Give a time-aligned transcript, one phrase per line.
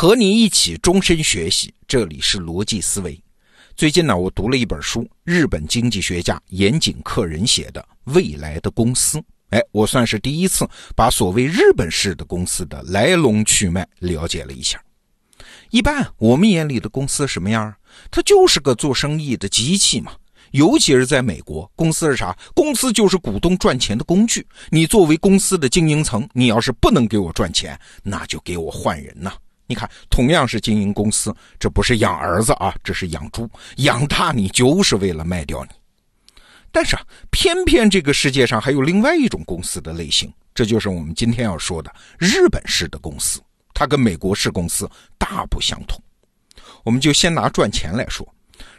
[0.00, 3.22] 和你一起终身学习，这里是逻辑思维。
[3.76, 9.18] 最近呢，我读了一本书，日本经济学家岩井克人写的《未来的公司》。
[9.50, 10.66] 哎，我算是第一次
[10.96, 14.82] 把所谓日本式的公司的来龙去脉了解了一下。
[15.68, 17.70] 一般我们眼里的公司什么样？
[18.10, 20.12] 它就是个做生意的机器嘛。
[20.52, 22.34] 尤其是在美国，公司是啥？
[22.54, 24.46] 公司就是股东赚钱的工具。
[24.70, 29.34] 你作为公司的经营层，你要是不能给我赚钱，那就给我换人呐。
[29.70, 35.70] 你看，同样是经营公司，这不是养儿子啊，这是养猪，养大你就是为了卖掉你。
[36.72, 43.40] 但是啊，偏偏这个世界上还有另外一种公司的类型，这就是我们今天要说的日本式的公司，
[43.72, 46.02] 它跟美国式公司大不相同。
[46.82, 48.26] 我们就先拿赚钱来说，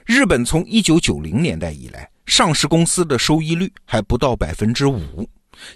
[0.05, 5.25] 日本从一九九零年代以来，上市公司的收益率还不到百分之五，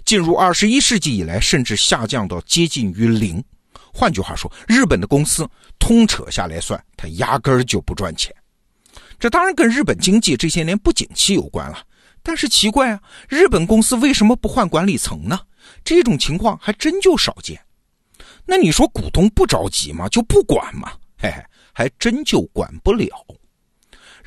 [0.04, 3.42] 进入二十一世纪以来，甚至下降到接近于零。
[3.98, 5.48] 换句话说，日本的公司
[5.78, 8.30] 通扯下来算，它压根儿就不赚钱。
[9.18, 11.82] 这当然跟日本经济这些年不景气有关了。
[12.22, 15.40] 但是奇怪啊，日本公司为什么不换管理层呢？
[15.82, 17.58] 这种情况还真就少见。
[18.44, 20.06] 那你说股东不着急吗？
[20.10, 20.92] 就不管吗？
[21.16, 21.42] 嘿嘿，
[21.72, 23.08] 还真就管不了。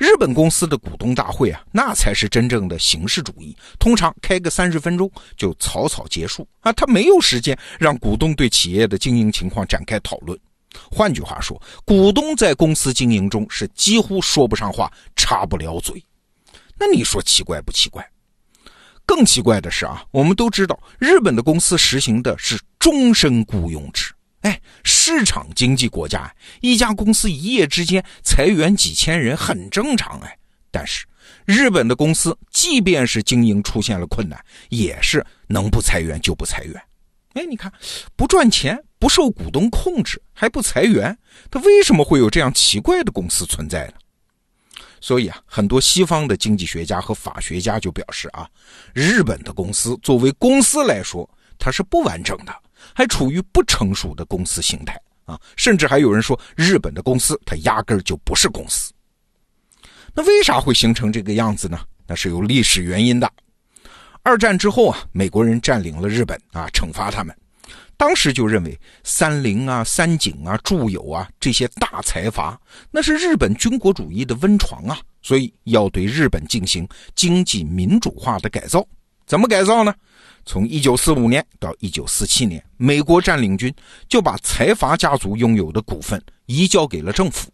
[0.00, 10.40] 日本公司的股东大会啊，那才是真正的形式主义，通常开个三十分钟就草草结束啊，他没有时间让股东对企业的经营情况展开讨论。
[10.90, 16.02] 换句话说，股东在公司经营中是几乎说不上话，插不了嘴。
[16.78, 18.02] 那你说奇怪不奇怪？
[19.04, 24.14] 更奇怪的是啊，我们都知道日本的公司实行的是终身雇佣制。
[24.84, 30.36] 市场经济国家，一家公司一夜之间裁员几千人很正常哎。
[30.70, 31.04] 但是
[31.44, 36.80] 日本的公司，即便是经营出现了困难，也是能不裁员就不裁员。
[37.34, 37.72] 哎，你看，
[38.16, 41.16] 不赚钱，不受股东控制，还不裁员，
[41.50, 43.94] 他为什么会有这样奇怪的公司存在呢？
[45.00, 48.48] 所以啊，很多西方的经济学家和法学家就表示啊，
[48.92, 51.28] 日本的公司作为公司来说，
[51.58, 52.54] 它是不完整的。
[52.94, 58.92] 还处于不成熟的公司形态啊，甚至还有人说日本的公司它压根儿就不是公司。
[60.14, 61.78] 那为啥会形成这个样子呢？
[62.06, 63.30] 那是有历史原因的。
[64.22, 67.34] 二战之后啊，美国人占领了日本啊，惩罚他们。
[67.96, 72.58] 当时就认为三菱啊、三井啊、住友啊这些大财阀，
[72.90, 78.84] 那是日本军国主义的温床啊，所以要对日本进行经济民主化的改造。
[79.30, 79.94] 怎么改造呢？
[80.44, 83.72] 从一九四五年到一九四七年，美国占领军
[84.08, 87.48] 就把财阀家族拥有的股份移交给了政府，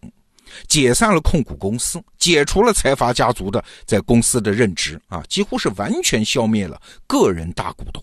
[0.66, 8.02] 解散了控股公司，解除了财阀家族的在公司的任职啊，几乎是完全消灭了个人大股东。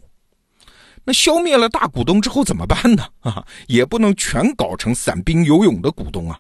[1.04, 3.08] 那消灭了大股东之后怎么办呢？
[3.22, 6.40] 啊，也不能全搞成散兵游勇的股东啊，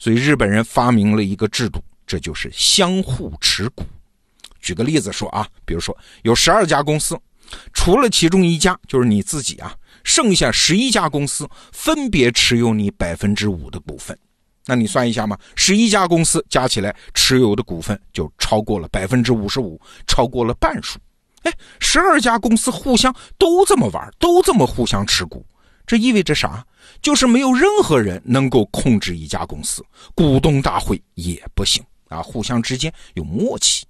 [0.00, 3.84] 所以日本人发明了一个制度，这就是相互持股。
[4.62, 7.18] 举个例子说啊，比如说有十二家公司。
[7.74, 9.74] 除了其中一家，就是你自己啊，
[10.04, 14.18] 剩下十一家公司分别持有你百分之五的股份，
[14.64, 20.98] 那你算一下嘛，十一家公司加起来持有的股份就超过了百分之五十五，超过了半数。
[21.42, 25.44] 哎，十二家公司互相都这么玩，都这么互相持股，
[25.84, 26.64] 这意味着啥？
[27.02, 29.84] 就是没有任何人能够控制一家公司，
[30.14, 33.84] 股东大会也不行啊，互相之间有默契。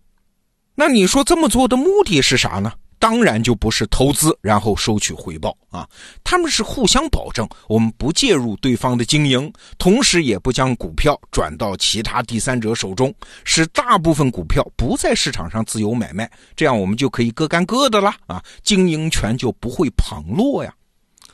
[0.74, 2.72] 那你说这么做的目的是啥呢？
[2.98, 5.84] 当然就不是投资，然后收取回报啊！
[6.22, 13.12] 他们是互相保证，我们不介入对方的经营，同时也不将股票转到其他第三者手中，
[13.42, 18.40] 使大部分股票不在市场上自由买卖，这样我们就可以各干各的了啊！
[18.62, 20.72] 经营权就不会旁落呀。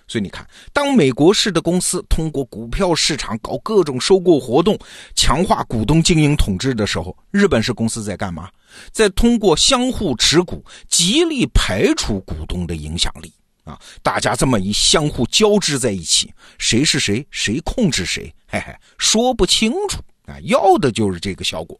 [0.06, 4.78] 所以你看，当美国式的公司通过股票市场搞各种收购活动，
[5.14, 8.48] 强化股东经营统治的时候，日本式公司在干嘛？
[8.92, 13.32] 再通过相互持股，极力排除股东的影响力
[13.64, 13.78] 啊！
[14.02, 20.38] 大家这么一相互交织在一起，谁是谁，谁控制谁，嘿嘿，说不清楚啊！
[20.44, 21.78] 要的就是这个效果。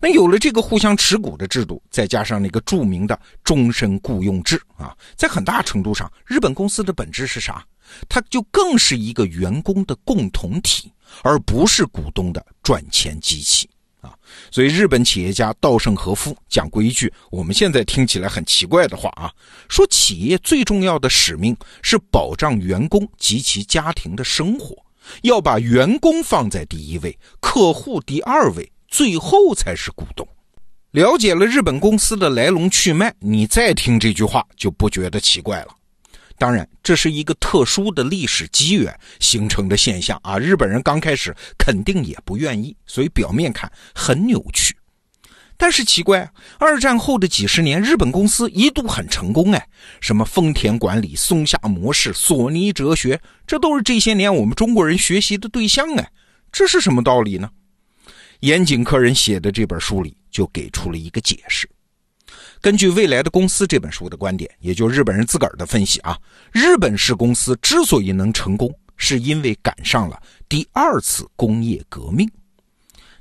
[0.00, 7.64] 那有了这个互相持股的制度，再加上那个著名的终身雇佣制啊，在很大程度上，日本公司的本质是啥？
[8.08, 10.92] 它就更是一个员工的共同体，
[11.22, 13.68] 而不是股东的赚钱机器
[14.06, 14.14] 啊。
[14.50, 19.30] 所以，日本企业家稻盛和夫讲过一句我们现在听起来很奇怪的话啊，
[19.68, 24.76] 说企业最重要的使命是保障员工及其家庭的生活，
[25.22, 28.70] 要把员工放在第一位，客户第二位。
[28.88, 30.26] 最后才是股东。
[30.92, 35.75] 了解了日本公司的来龙去脉，你再听这句话就不觉得奇怪了。
[36.38, 40.38] 当然，这是一个特殊的历史机缘形成的现象啊！
[40.38, 44.76] 日本人刚开始肯定也不愿意，所以表面看很扭曲。
[45.56, 49.68] 但是奇怪，二战后的几十年，日本公司一度很成功哎，
[50.02, 56.12] 什么丰田管理、松下模式、索尼哲学，这都是这些年我们中国人学习的对象哎。
[56.52, 57.48] 这是什么道理呢？
[58.40, 61.66] 岩井客人写的这本书里就给出了一个解释。
[62.66, 66.18] 根据《未来的公司》这本书的观点，也就日本人自个儿的分析啊，
[66.50, 72.28] 日本式公司之所以能成功，是因为赶上了第二次工业革命。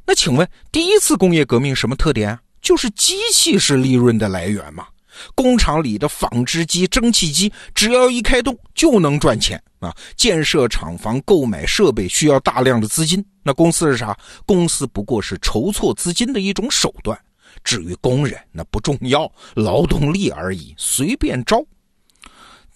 [0.03, 2.39] 那请问，第一次工业革命什么特点啊？
[2.59, 4.87] 就是机器是利润的来源嘛。
[5.35, 9.95] 工厂里的纺织机、蒸汽机，只要一开动就能赚钱啊。
[10.17, 14.17] 建设厂房、购买设备需要大量的资金，那公司是啥？
[14.47, 17.15] 公司不过是筹措资金的一种手段。
[17.63, 21.63] 至于工人，那不重要，劳动力而已，随便招。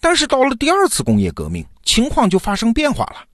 [0.00, 3.24] 但是到了第二次工业革命，情况就发生变化了，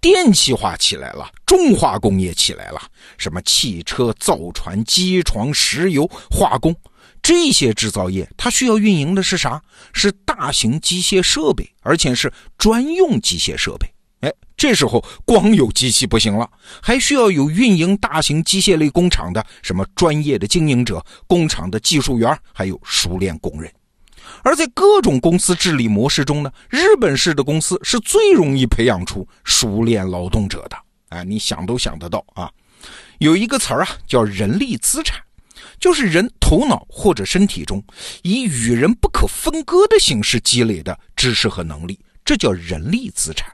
[0.00, 2.80] 电气化起来了，重化工业起来了，
[3.18, 6.74] 什么汽车、造船、机床、石油、化工，
[7.22, 9.62] 这些制造业，它需要运营的是啥？
[9.92, 13.93] 是大型机械设备，而且是专用机械设备。
[14.56, 16.48] 这时候光有机器不行了，
[16.80, 23.72] 还需要有运营大型机械类工厂的什么专业的经营者、工厂的技术员，还有熟练工人。
[24.42, 30.76] 而在各种公司治理模式中呢，日本式的公司是最容易培养出熟练劳动者的。
[31.10, 32.50] 哎，你想都想得到啊，
[33.18, 35.20] 有一个词儿啊，叫人力资产，
[35.78, 37.82] 就是人头脑或者身体中
[38.22, 43.52] 以与人不可分割的形式积累的知识和能力，这叫人力资产。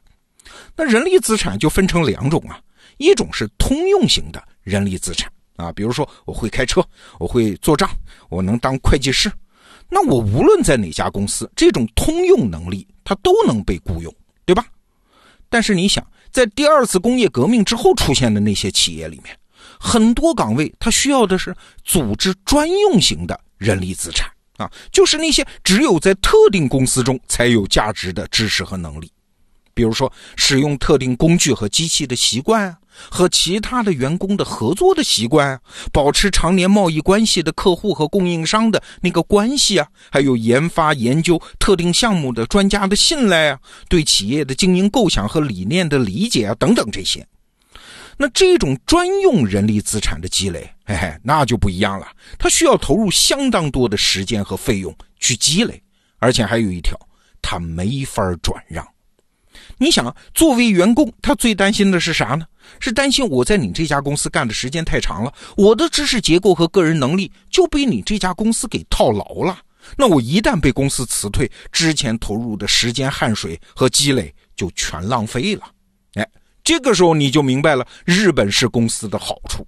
[0.76, 2.58] 那人力资产就分成两种啊，
[2.99, 6.82] 一种是通用型的人力资产啊，比如说我会开车，
[7.19, 7.90] 我会做账，
[8.28, 9.31] 我能当会计师，
[9.88, 14.14] 那我无论在哪家公司，这种通用能力它都能被雇佣，
[14.44, 14.64] 对吧？
[15.49, 19.37] 但是你想，在第二次工业革命之后出现的那些企业里面，
[19.78, 29.11] 很多岗位它需要的是组织专用型的人力资产啊，就是那些只有在特定公司中才有价值的知识和能力。
[29.80, 32.76] 比如说，使用特定工具和机器的习惯，
[33.10, 35.58] 和其他的员工的合作的习惯，
[35.90, 47.26] 保持常年贸易关系的客户和供应商的那个关系啊，还有研发研究特定项目的专家的信赖啊，对企业的经营构想和理念的理解啊，等等这些。
[48.18, 52.06] 那这种专用人力资产的积累，嘿嘿，那就不一样了，
[52.38, 55.82] 它需要投入相当多的时间和费用去积累，
[56.18, 56.94] 而且还有一条，
[57.40, 58.86] 它没法转让。
[59.82, 62.44] 你想，作为员工，他最担心的是啥呢？
[62.80, 69.58] 是担心我在你这家公司干的时间太长了，我的知识结构和个人能力就被你这家公司给套牢了。
[69.96, 75.62] 那我一旦被公司辞退，之前投入的时间、汗水和积累就全浪费了。
[76.12, 76.28] 哎，
[76.62, 79.66] 这个时候你就明白了日本式公司的好处：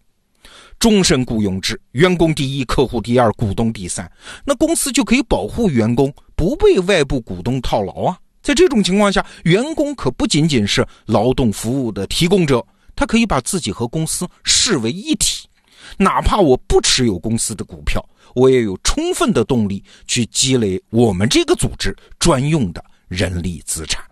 [0.79, 4.13] 终身雇佣制，员工第一，客户第二，股东第三。
[4.45, 8.19] 那公司就可以保护员工不被外部股东套牢啊。
[8.43, 12.65] 在这种情况下，员工可不仅仅是劳动服务的提供者，
[12.97, 15.49] 他可以把自己和公司视为一体。
[15.97, 18.05] 哪怕我不持有公司的股票，
[18.35, 24.03] 我也有充分的动力去积累我们这个组织专用的人力资产。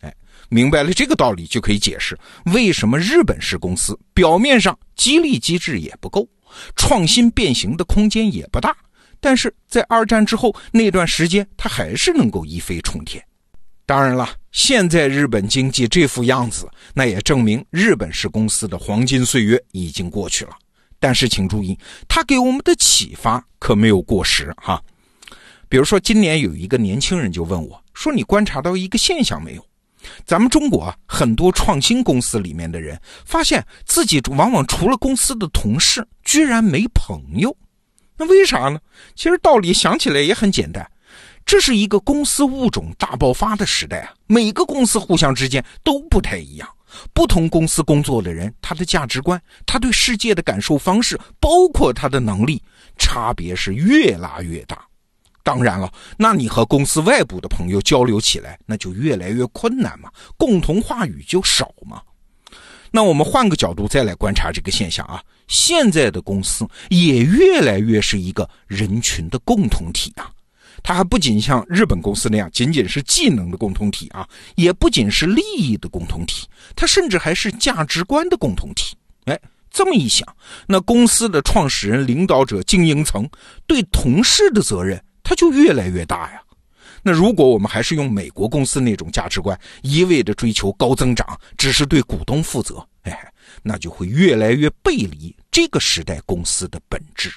[0.00, 0.14] 哎，
[0.48, 6.26] 明白了这个道理，就可以解释为什么日本式公司表面上激励机制也不够，
[6.76, 8.74] 创新变形的空间也不大，
[9.20, 13.22] 但是在二战之后那段时间，它还是能够一飞冲天。
[13.88, 20.50] 当然了，现在日本经济这副样子，那也证明日本式公司的黄金岁月已经过去了。
[21.00, 21.74] 但是请注意，
[22.06, 24.78] 它给我们的启发可没有过时哈。
[25.70, 29.66] 比如说，今年有一个年轻人就问我说：“你观察到一个现象没有？
[30.26, 37.56] 咱们中国啊，很多创新公司里面的人，发现自己往往除了公司的同事，居然没朋友。
[38.18, 38.78] 那为啥呢？
[39.14, 40.86] 其实道理想起来也很简单。”
[41.48, 44.12] 这是一个公司物种大爆发的时代啊！
[44.26, 46.68] 每个公司互相之间都不太一样，
[47.14, 52.62] 不同公司工作的人，他的价值观，他对世界的感受方式，包括他的能力，
[52.98, 54.78] 差别是越拉越大。
[55.42, 62.02] 当然了，那你和公司外部的朋友交流起来，那就越来越困难嘛，共同话语就少嘛。
[62.90, 70.30] 那我们换个角度再来观察这个现象啊，现在的公司也越来越是一个人群的共同体啊。
[70.82, 78.96] 它还不仅像日本公司那样仅仅是技能的共同体啊，也不仅是利益的共同体，它甚至还是价值观的共同体。
[79.24, 79.38] 哎，
[79.70, 80.26] 这么一想，
[80.66, 83.28] 那公司的创始人、领导者、经营层
[83.66, 86.40] 对同事的责任，它就越来越大呀。
[87.02, 93.32] 那如果我们还是用美国公司那种价值观，一味的追求高增长，只是对股东负责，哎，
[93.62, 97.30] 那就会越来越背离这个时代公司的本质。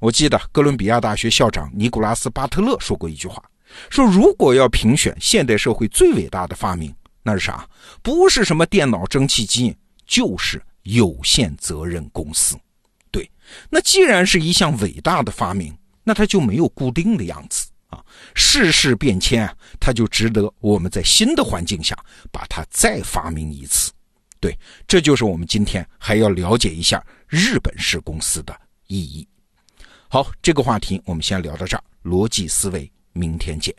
[0.00, 3.42] 我记得哥伦比亚大学校长尼古拉斯·巴特勒说过一句话，
[3.90, 7.68] 说如果要评选现代社会最伟大的发明，那是啥？
[8.02, 9.76] 不是什么电脑、蒸汽机，
[10.06, 12.56] 就是有限责任公司。
[13.10, 13.28] 对，
[13.68, 21.98] 那既然是一项伟大的发明，那它就没有固定的样子啊，世事变迁啊，它就值得我们在新的环境下
[22.30, 23.90] 把它再发明一次。
[24.40, 29.26] 对，这就是我们今天还要了解一下日本式公司的意义。
[30.10, 31.84] 好，这个话题我们先聊到这儿。
[32.04, 33.74] 逻辑思维，明天见。